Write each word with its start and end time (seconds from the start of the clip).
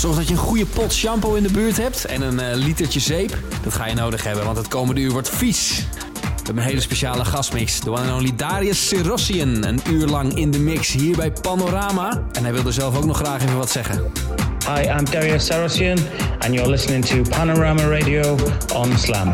Zorg 0.00 0.16
dat 0.16 0.26
je 0.28 0.32
een 0.32 0.40
goede 0.40 0.66
pot 0.66 0.92
shampoo 0.92 1.34
in 1.34 1.42
de 1.42 1.50
buurt 1.50 1.76
hebt 1.76 2.04
en 2.04 2.22
een 2.22 2.34
uh, 2.34 2.64
litertje 2.64 3.00
zeep. 3.00 3.38
Dat 3.62 3.74
ga 3.74 3.86
je 3.86 3.94
nodig 3.94 4.24
hebben, 4.24 4.44
want 4.44 4.56
het 4.56 4.68
komende 4.68 5.00
uur 5.00 5.10
wordt 5.10 5.28
vies. 5.28 5.84
We 6.12 6.20
hebben 6.36 6.62
een 6.62 6.68
hele 6.68 6.80
speciale 6.80 7.24
gastmix. 7.24 7.80
De 7.80 7.90
one 7.90 8.00
and 8.00 8.20
only 8.20 8.32
Darius 8.36 8.88
Syrossian. 8.88 9.64
Een 9.64 9.80
uur 9.90 10.06
lang 10.06 10.34
in 10.34 10.50
de 10.50 10.58
mix 10.58 10.92
hier 10.92 11.16
bij 11.16 11.32
Panorama. 11.32 12.22
En 12.32 12.42
hij 12.42 12.52
wilde 12.52 12.72
zelf 12.72 12.96
ook 12.96 13.04
nog 13.04 13.16
graag 13.16 13.42
even 13.42 13.56
wat 13.56 13.70
zeggen. 13.70 14.12
Hi, 14.74 14.82
I'm 14.98 15.04
Darius 15.04 15.46
Sarosian 15.46 15.98
and 16.38 16.54
you're 16.54 16.70
listening 16.70 17.04
to 17.04 17.22
Panorama 17.36 17.88
Radio 17.88 18.36
on 18.74 18.98
Slam. 18.98 19.32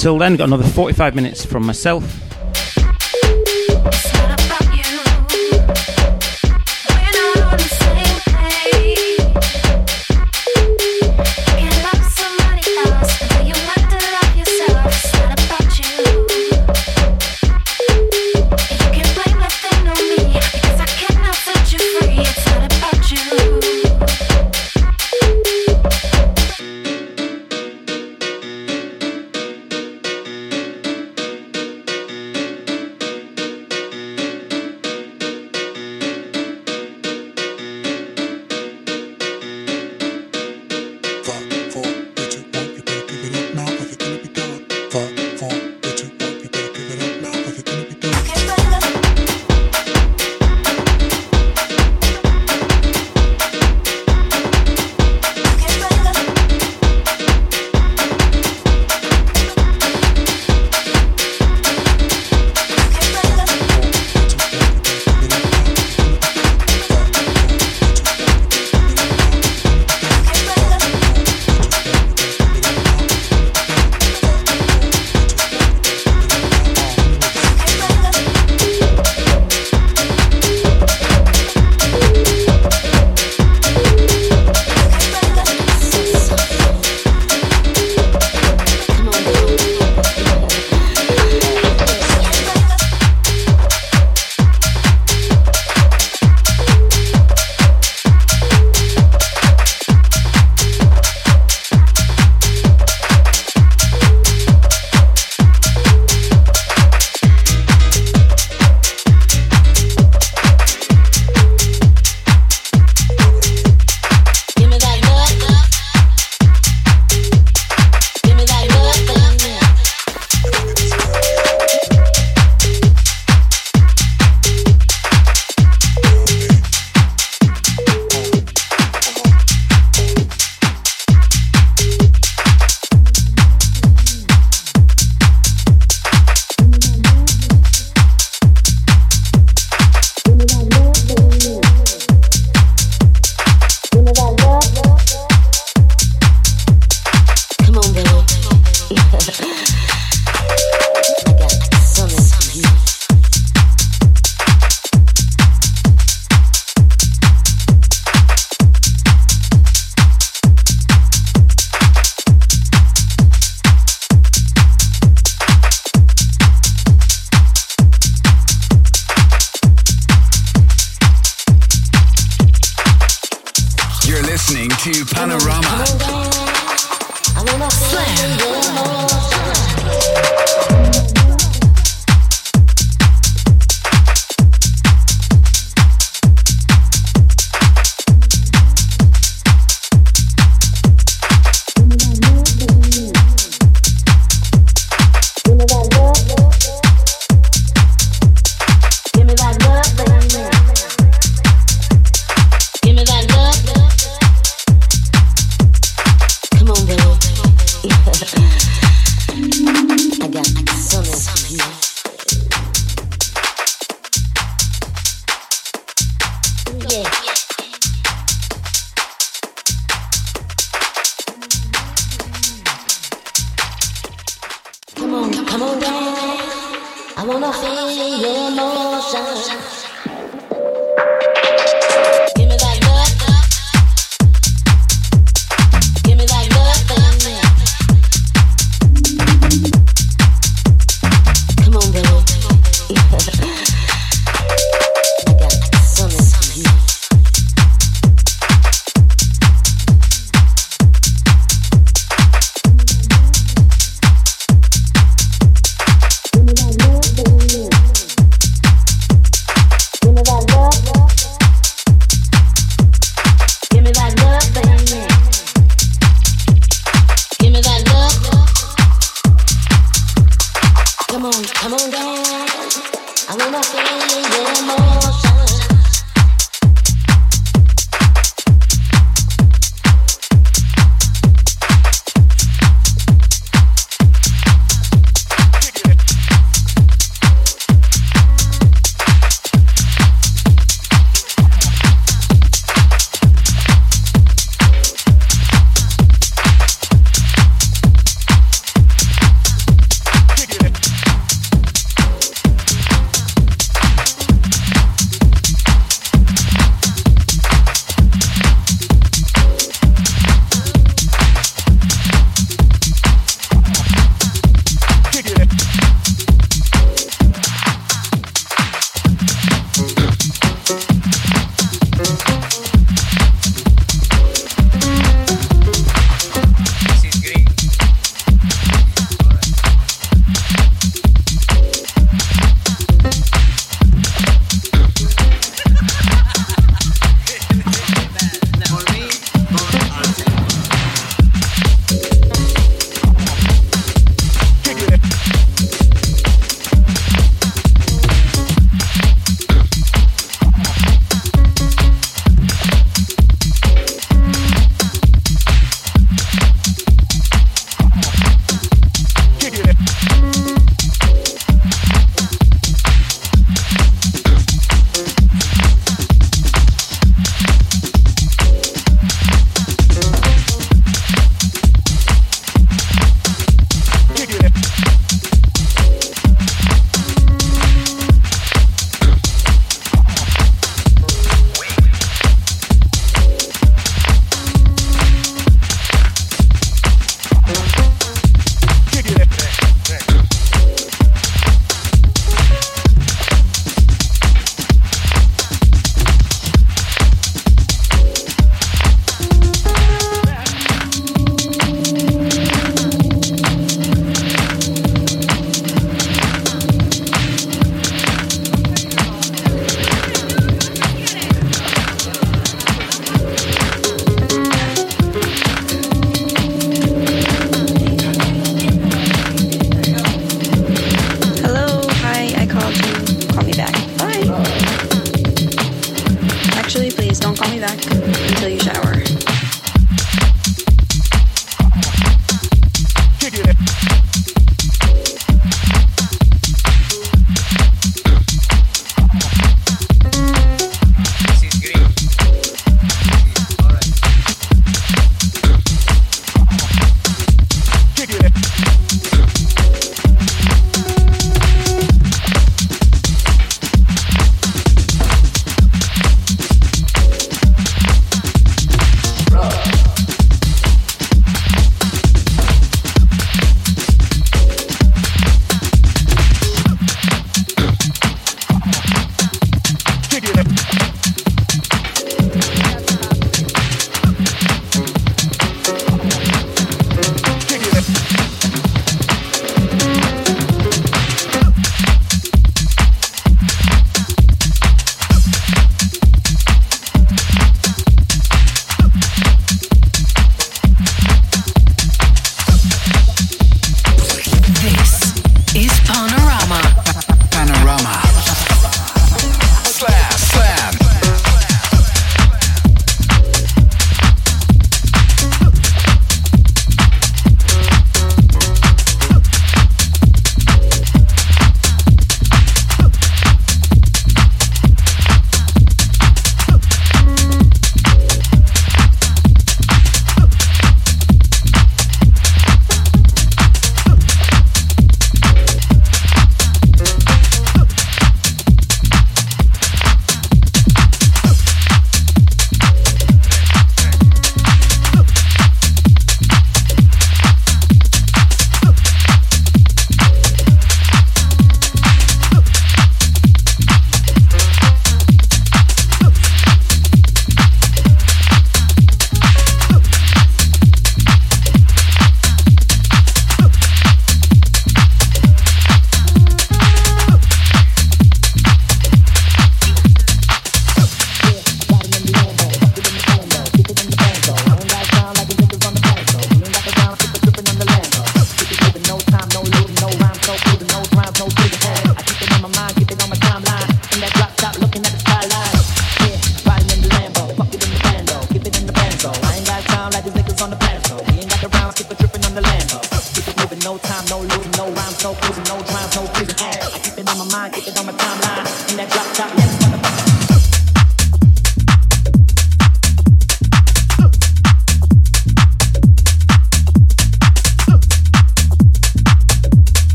Until 0.00 0.16
then, 0.16 0.34
got 0.34 0.44
another 0.44 0.66
45 0.66 1.14
minutes 1.14 1.44
from 1.44 1.66
myself. 1.66 2.29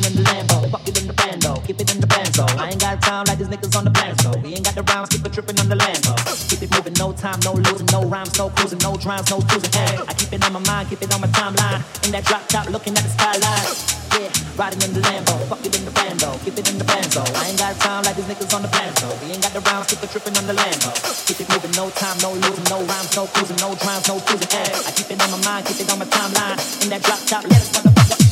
it 0.00 0.10
in 0.10 0.16
the 0.16 0.30
Lambo, 0.30 0.70
fuck 0.70 0.86
it 0.88 1.00
in 1.00 1.06
the 1.06 1.12
bando, 1.12 1.60
keep 1.66 1.80
it 1.80 1.94
in 1.94 2.00
the 2.00 2.06
banzo. 2.06 2.44
I 2.58 2.70
ain't 2.70 2.80
got 2.80 3.00
time 3.02 3.24
like 3.26 3.38
these 3.38 3.48
niggas 3.48 3.76
on 3.76 3.84
the 3.84 3.90
plan, 3.90 4.16
so 4.18 4.30
we 4.40 4.54
ain't 4.54 4.64
got 4.64 4.74
the 4.74 4.82
rounds, 4.82 5.08
keep 5.10 5.24
it 5.24 5.32
tripping 5.32 5.58
on 5.60 5.68
the 5.68 5.76
Lambo. 5.76 6.14
Keep 6.48 6.62
it 6.62 6.70
moving, 6.74 6.94
no 6.94 7.12
time, 7.12 7.38
no 7.44 7.52
losing, 7.52 7.86
no 7.92 8.04
rhymes, 8.04 8.36
no 8.38 8.50
cruising, 8.50 8.78
no 8.80 8.96
drives, 8.96 9.30
no 9.30 9.40
cruising. 9.40 9.72
Hey, 9.72 9.98
I 10.08 10.12
keep 10.14 10.32
it 10.32 10.44
on 10.44 10.52
my 10.52 10.62
mind, 10.66 10.88
keep 10.88 11.02
it 11.02 11.12
on 11.12 11.20
my 11.20 11.28
timeline. 11.28 11.80
In 12.06 12.12
that 12.12 12.24
drop 12.24 12.46
top, 12.48 12.68
looking 12.70 12.96
at 12.96 13.04
the 13.04 13.12
skyline. 13.12 13.66
Yeah, 14.10 14.26
riding 14.58 14.82
in 14.82 14.92
the 14.92 15.00
Lambo, 15.00 15.34
fuck 15.48 15.64
it 15.64 15.72
in 15.76 15.84
the 15.84 15.92
bando, 15.92 16.36
keep 16.44 16.58
it 16.58 16.66
in 16.70 16.78
the 16.78 16.84
banzo. 16.84 17.22
I 17.36 17.48
ain't 17.48 17.58
got 17.58 17.76
time 17.80 18.02
like 18.04 18.16
these 18.16 18.26
niggas 18.26 18.52
on 18.54 18.62
the 18.62 18.68
plan, 18.68 18.90
so 18.96 19.06
we 19.22 19.32
ain't 19.32 19.42
got 19.42 19.52
the 19.52 19.62
rounds, 19.70 19.86
keep 19.90 20.02
it 20.02 20.10
tripping 20.10 20.36
on 20.36 20.46
the 20.46 20.54
Lambo. 20.54 20.90
Keep 21.26 21.40
it 21.40 21.48
moving, 21.50 21.72
no 21.76 21.90
time, 21.90 22.16
no 22.24 22.32
losing, 22.34 22.66
no 22.70 22.82
rhymes, 22.84 23.14
no 23.16 23.26
cruising, 23.26 23.58
no 23.58 23.74
drives, 23.76 24.08
no 24.08 24.18
cruising. 24.20 24.50
Hey, 24.50 24.70
I 24.86 24.90
keep 24.92 25.10
it 25.10 25.20
on 25.22 25.30
my 25.30 25.40
mind, 25.44 25.66
keep 25.66 25.80
it 25.80 25.90
on 25.90 25.98
my 25.98 26.06
timeline. 26.06 26.58
In 26.82 26.88
that 26.90 27.02
drop 27.02 27.20
top, 27.26 27.44
let 27.44 27.60
us 27.60 27.70
motherfucker. 27.74 28.29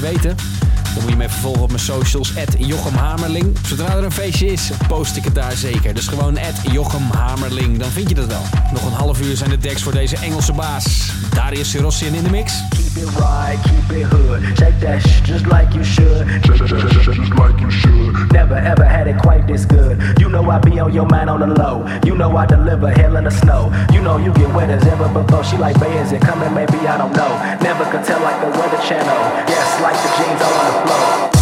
weten. 0.00 0.36
Dan 0.94 1.02
moet 1.02 1.10
je 1.10 1.16
me 1.16 1.24
even 1.24 1.40
volgen 1.40 1.62
op 1.62 1.68
mijn 1.68 1.82
socials, 1.82 2.32
Jochem 2.58 2.94
Hamerling. 2.94 3.58
Zodra 3.66 3.96
er 3.96 4.04
een 4.04 4.12
feestje 4.12 4.46
is, 4.46 4.70
post 4.88 5.16
ik 5.16 5.24
het 5.24 5.34
daar 5.34 5.56
zeker. 5.56 5.94
Dus 5.94 6.06
gewoon 6.06 6.38
Jochem 6.72 7.10
Hamerling, 7.10 7.78
dan 7.78 7.90
vind 7.90 8.08
je 8.08 8.14
dat 8.14 8.26
wel. 8.26 8.42
Nog 8.72 8.84
een 8.84 8.92
half 8.92 9.20
uur 9.20 9.36
zijn 9.36 9.50
de 9.50 9.58
decks 9.58 9.82
voor 9.82 9.92
deze 9.92 10.16
Engelse 10.16 10.52
baas. 10.52 11.12
Darius 11.34 11.70
Sirossi 11.70 12.06
in 12.06 12.22
de 12.22 12.30
mix. 12.30 12.52
right, 13.18 13.58
keep 13.64 13.98
it 13.98 14.04
hood. 14.04 14.56
Take 14.56 14.78
that 14.80 15.02
shit 15.02 15.24
just 15.24 15.46
like 15.46 15.74
you 15.74 15.84
should. 15.84 16.26
Just 16.42 16.60
like 17.34 17.60
you 17.60 17.70
should. 17.70 18.32
Never 18.32 18.54
ever 18.54 18.84
had 18.84 19.06
it 19.06 19.18
quite 19.18 19.46
this 19.46 19.64
good. 19.64 19.98
You 20.20 20.28
know 20.28 20.48
I 20.50 20.58
be 20.58 20.78
on 20.78 20.92
your 20.92 21.06
mind 21.06 21.30
on 21.30 21.40
the 21.40 21.46
low. 21.46 21.84
You 22.04 22.16
know 22.16 22.36
I 22.36 22.46
deliver 22.46 22.90
hell 22.90 23.16
in 23.16 23.24
the 23.24 23.30
snow. 23.30 23.72
You 23.92 24.02
know 24.02 24.16
you 24.18 24.32
get 24.34 24.54
wet 24.54 24.70
as 24.70 24.86
ever 24.86 25.08
before. 25.08 25.44
She 25.44 25.56
like, 25.56 25.78
babe, 25.80 26.12
it 26.12 26.22
coming? 26.22 26.52
Maybe 26.54 26.78
I 26.86 26.96
don't 26.96 27.12
know. 27.12 27.32
Never 27.62 27.84
could 27.90 28.04
tell 28.04 28.20
like 28.22 28.40
the 28.40 28.50
weather 28.58 28.82
channel. 28.86 29.20
Yes, 29.48 29.80
like 29.82 29.96
the 29.96 30.10
jeans 30.16 30.42
all 30.42 30.52
on 30.52 30.66
the 30.66 31.28
floor. 31.28 31.37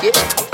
If 0.00 0.04
you 0.04 0.47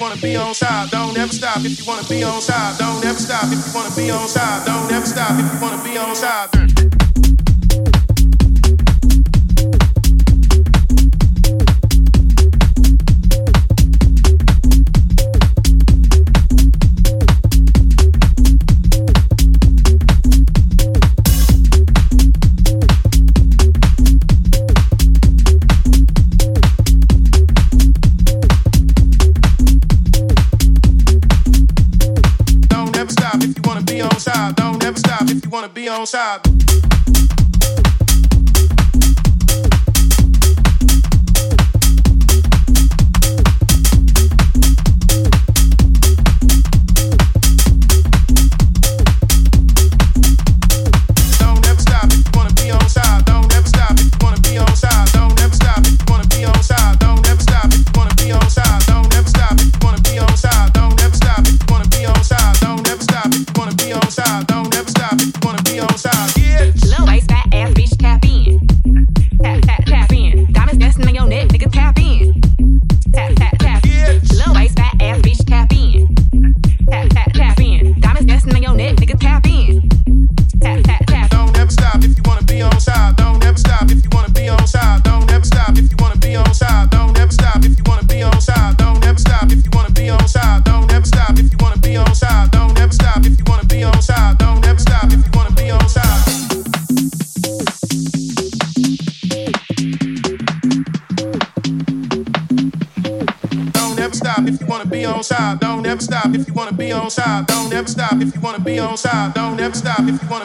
wanna 0.00 0.16
be 0.16 0.34
on 0.34 0.54
side. 0.54 0.90
Don't 0.90 1.16
ever 1.18 1.32
stop 1.32 1.58
if 1.58 1.78
you 1.78 1.84
wanna 1.84 2.08
be 2.08 2.24
on 2.24 2.40
side. 2.40 2.78
Don't 2.78 3.04
ever 3.04 3.18
stop 3.18 3.44
if 3.52 3.66
you 3.66 3.72
wanna 3.74 3.94
be 3.94 4.10
on 4.10 4.26
side. 4.26 4.64
Don't 4.64 4.90
ever 4.90 5.06
stop 5.06 5.38
if 5.38 5.52
you 5.52 5.60
wanna 5.60 5.82
be 5.84 5.98
on 5.98 6.16
side. 6.16 6.49
Love 35.90 36.49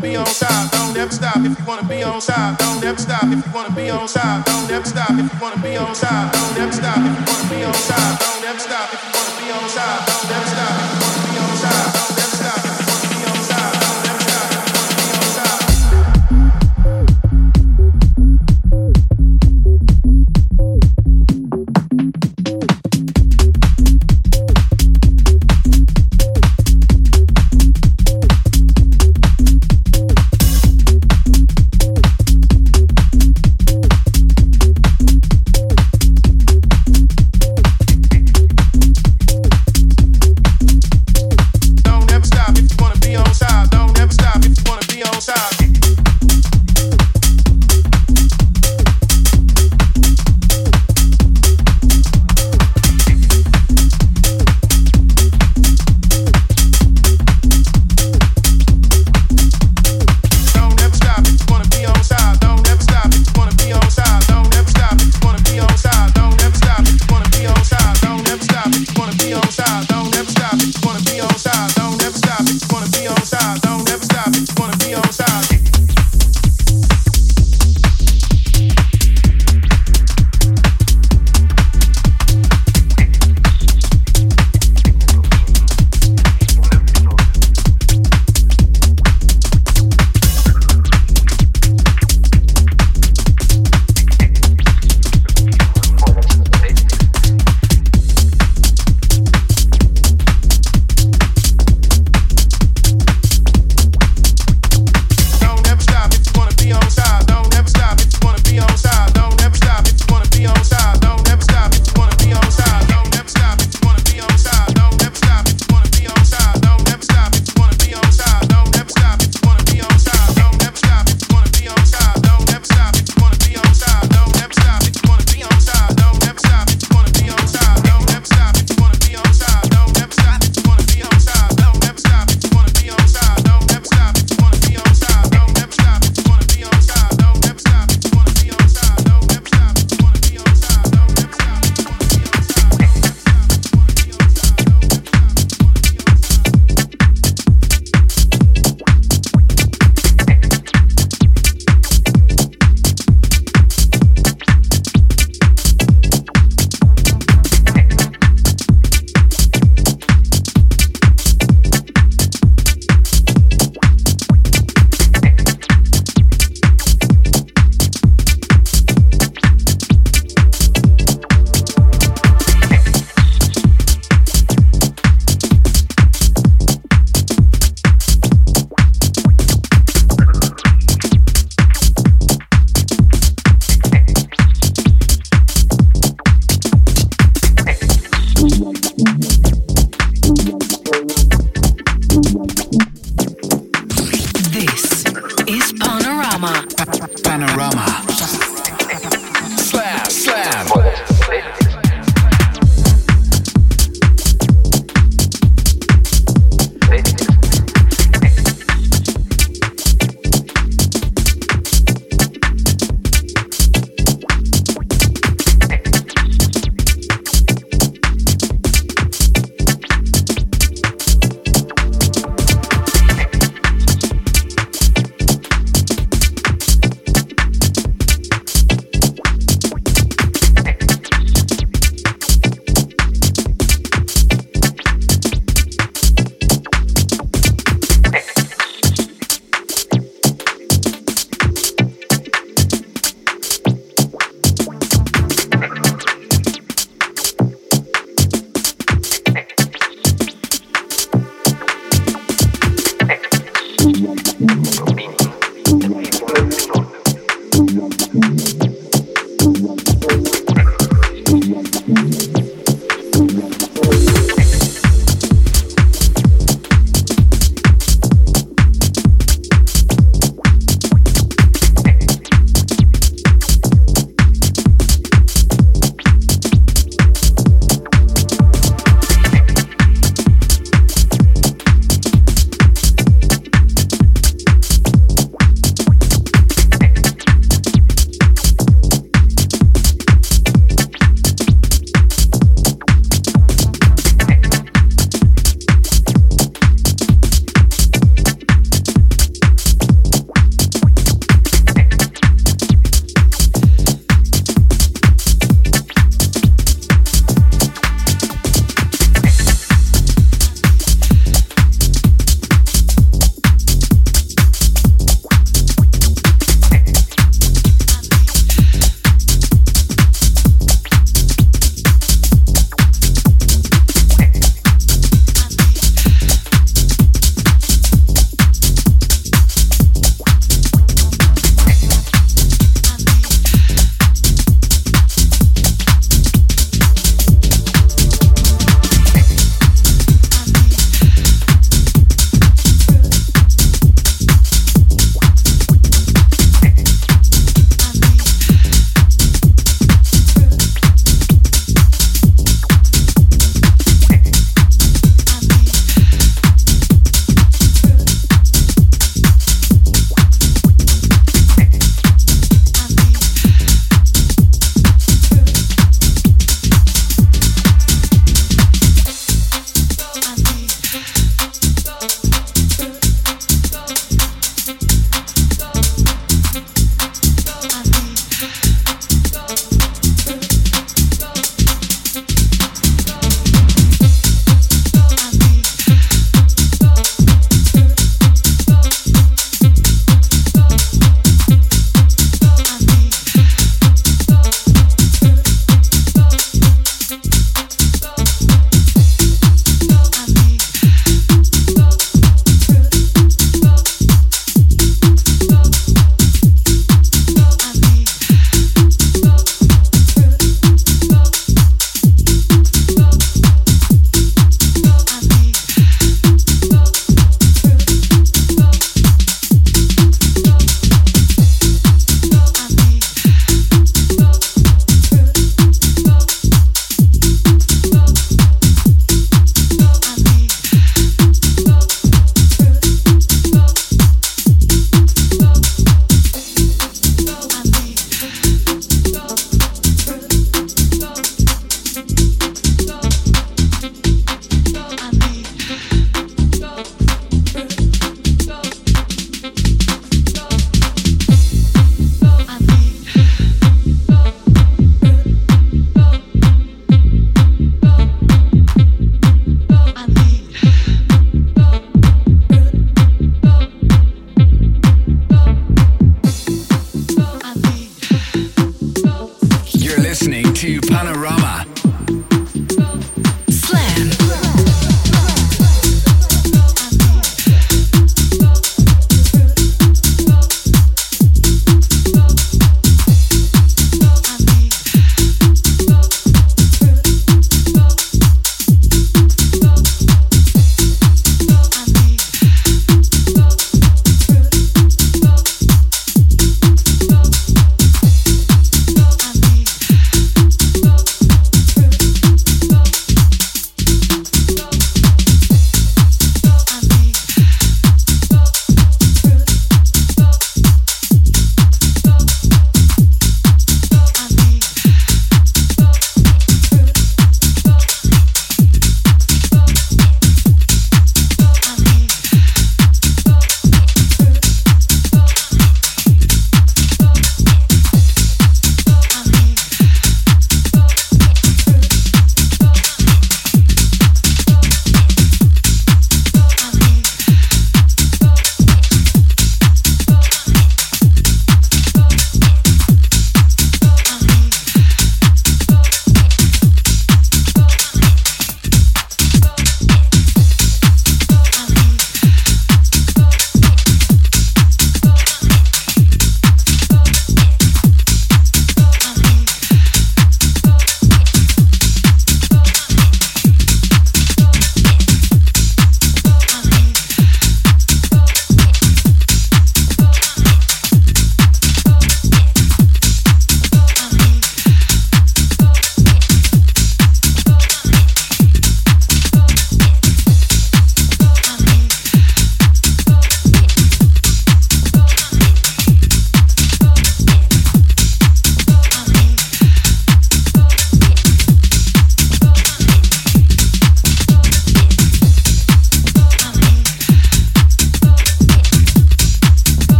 wanna 0.00 0.12
be 0.12 0.16
on 0.16 0.26
top, 0.26 0.70
don't 0.72 0.96
ever 0.96 1.12
stop. 1.12 1.36
If 1.36 1.58
you 1.58 1.64
wanna 1.66 1.86
be 1.86 2.02
on 2.02 2.20
top, 2.20 2.58
don't 2.58 2.84
ever 2.84 2.98
stop. 2.98 3.24
If 3.24 3.46
you 3.46 3.52
wanna 3.52 3.74
be 3.74 3.90
on 3.90 4.06
top, 4.06 4.44
don't 4.46 4.70
ever 4.70 4.84
stop. 4.84 5.10
If 5.10 5.32
you 5.32 5.40
wanna 5.40 5.62
be 5.62 5.76
on 5.76 5.94
top, 5.94 6.32
don't 6.32 6.58
ever 6.58 6.72
stop. 6.72 6.98
If 6.98 7.18
you 7.18 7.34
wanna 7.34 7.54
be 7.54 7.64
on 7.64 7.72
top. 7.72 8.19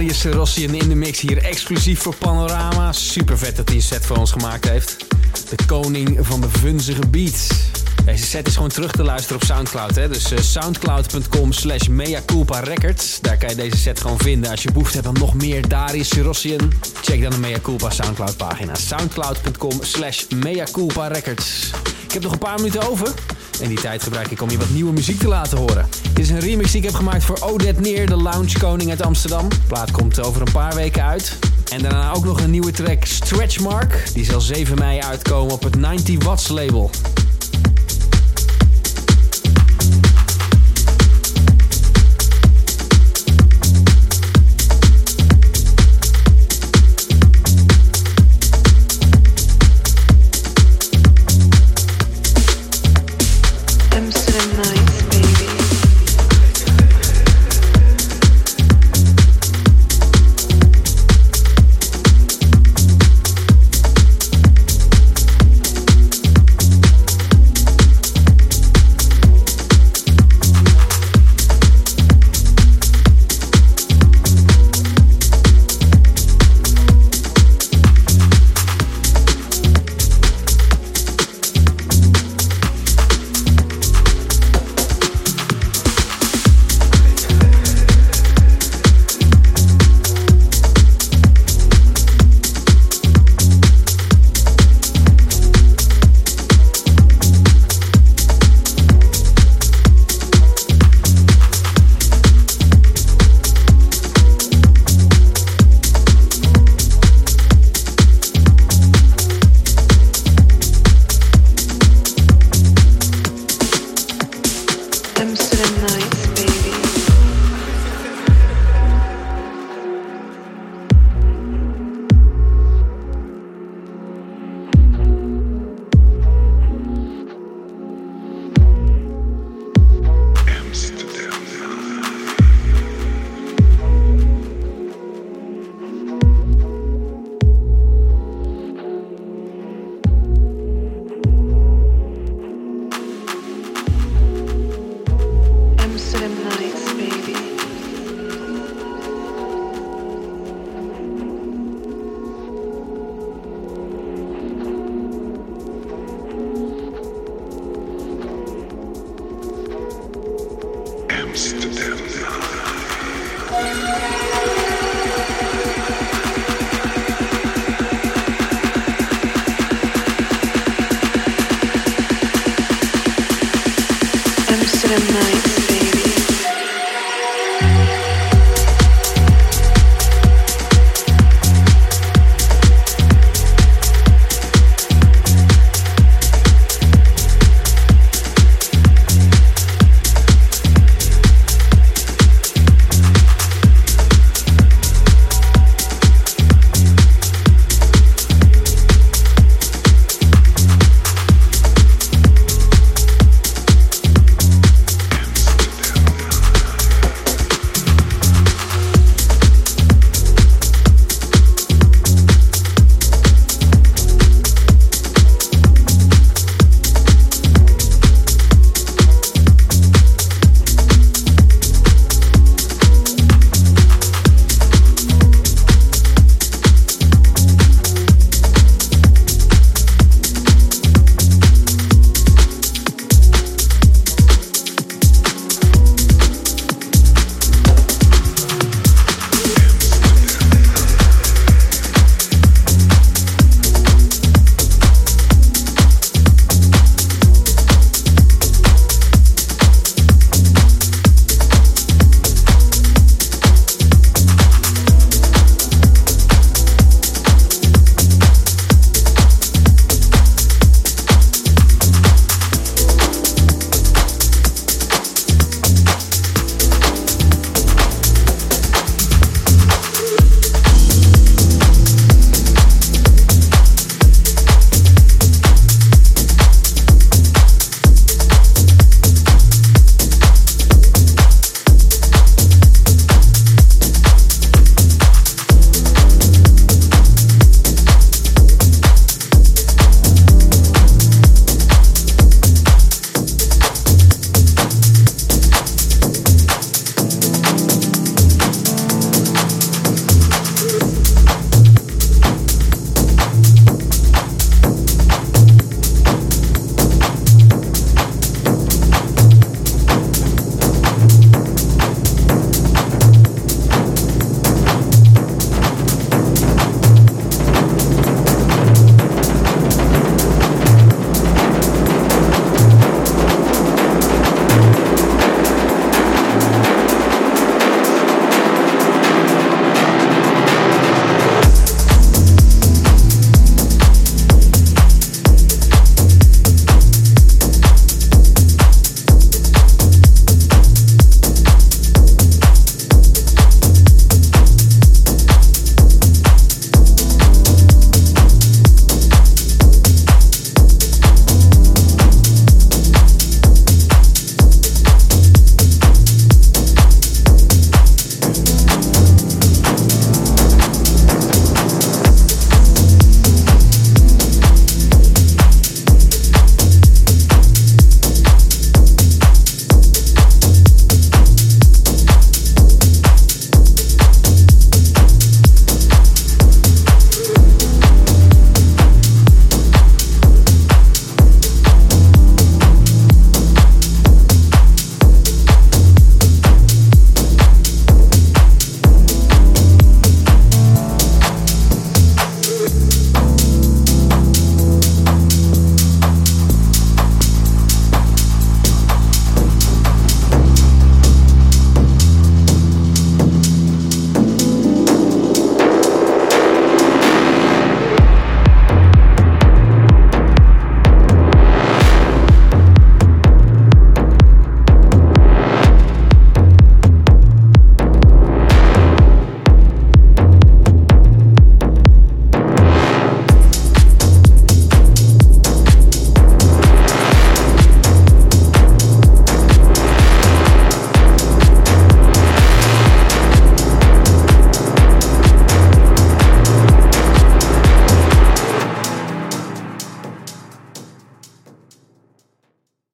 Darius 0.00 0.24
Rossian 0.24 0.74
in 0.74 0.88
de 0.88 0.94
mix 0.94 1.20
hier 1.20 1.44
exclusief 1.44 2.00
voor 2.00 2.14
Panorama. 2.14 2.92
Super 2.92 3.38
vet 3.38 3.56
dat 3.56 3.68
hij 3.68 3.76
een 3.76 3.82
set 3.82 4.06
voor 4.06 4.16
ons 4.16 4.32
gemaakt 4.32 4.68
heeft. 4.68 4.96
De 5.48 5.64
koning 5.66 6.18
van 6.20 6.40
de 6.40 6.48
vunzige 6.50 7.06
beats. 7.06 7.48
Deze 8.04 8.24
set 8.24 8.46
is 8.46 8.54
gewoon 8.54 8.68
terug 8.68 8.92
te 8.92 9.02
luisteren 9.02 9.36
op 9.36 9.44
Soundcloud. 9.44 9.94
Hè? 9.94 10.08
Dus 10.08 10.32
uh, 10.32 10.38
soundcloud.com 10.38 11.52
slash 11.52 11.88
records. 12.64 13.20
Daar 13.20 13.36
kan 13.36 13.48
je 13.48 13.54
deze 13.54 13.76
set 13.76 14.00
gewoon 14.00 14.18
vinden. 14.18 14.50
Als 14.50 14.62
je 14.62 14.72
behoefte 14.72 14.94
hebt 14.94 15.06
aan 15.06 15.16
nog 15.18 15.34
meer 15.34 15.68
Darius 15.68 16.12
Rossian. 16.12 16.72
Check 17.02 17.22
dan 17.22 17.30
de 17.30 17.38
Mea 17.38 17.58
Culpa 17.62 17.90
Soundcloud 17.90 18.36
pagina. 18.36 18.74
soundcloud.com 18.74 19.78
slash 19.80 20.24
records. 21.08 21.70
Ik 22.04 22.12
heb 22.12 22.22
nog 22.22 22.32
een 22.32 22.38
paar 22.38 22.56
minuten 22.56 22.88
over. 22.88 23.14
En 23.60 23.68
die 23.68 23.80
tijd 23.80 24.02
gebruik 24.02 24.30
ik 24.30 24.42
om 24.42 24.50
je 24.50 24.58
wat 24.58 24.70
nieuwe 24.70 24.92
muziek 24.92 25.18
te 25.18 25.28
laten 25.28 25.58
horen. 25.58 25.86
Dit 26.02 26.18
is 26.18 26.30
een 26.30 26.40
remix 26.40 26.70
die 26.70 26.80
ik 26.80 26.86
heb 26.86 26.94
gemaakt 26.94 27.24
voor 27.24 27.38
Odette 27.40 27.80
Neer, 27.80 28.06
de 28.06 28.16
lounge 28.16 28.58
koning 28.58 28.90
uit 28.90 29.02
Amsterdam. 29.02 29.48
De 29.48 29.56
plaat 29.66 29.90
komt 29.90 30.20
over 30.20 30.40
een 30.40 30.52
paar 30.52 30.74
weken 30.74 31.04
uit. 31.04 31.38
En 31.72 31.82
daarna 31.82 32.12
ook 32.12 32.24
nog 32.24 32.40
een 32.40 32.50
nieuwe 32.50 32.70
track 32.70 33.04
Stretchmark. 33.04 34.10
Die 34.14 34.24
zal 34.24 34.40
7 34.40 34.78
mei 34.78 35.00
uitkomen 35.00 35.52
op 35.52 35.62
het 35.62 35.76
90 35.76 36.24
Watts 36.24 36.48
label. 36.48 36.90